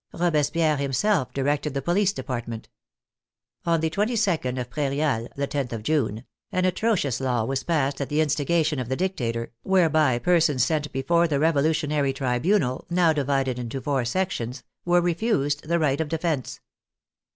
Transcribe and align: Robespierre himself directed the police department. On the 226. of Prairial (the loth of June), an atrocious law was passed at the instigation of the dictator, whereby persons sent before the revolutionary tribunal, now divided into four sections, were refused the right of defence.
Robespierre 0.13 0.77
himself 0.77 1.31
directed 1.31 1.75
the 1.75 1.81
police 1.83 2.11
department. 2.11 2.69
On 3.67 3.81
the 3.81 3.89
226. 3.91 4.59
of 4.59 4.71
Prairial 4.71 5.27
(the 5.35 5.47
loth 5.55 5.71
of 5.71 5.83
June), 5.83 6.25
an 6.51 6.65
atrocious 6.65 7.19
law 7.21 7.43
was 7.45 7.61
passed 7.63 8.01
at 8.01 8.09
the 8.09 8.19
instigation 8.19 8.79
of 8.79 8.89
the 8.89 8.95
dictator, 8.95 9.51
whereby 9.61 10.17
persons 10.17 10.65
sent 10.65 10.91
before 10.91 11.27
the 11.27 11.37
revolutionary 11.37 12.13
tribunal, 12.13 12.87
now 12.89 13.13
divided 13.13 13.59
into 13.59 13.79
four 13.79 14.03
sections, 14.03 14.63
were 14.85 15.01
refused 15.01 15.67
the 15.69 15.77
right 15.77 16.01
of 16.01 16.09
defence. 16.09 16.61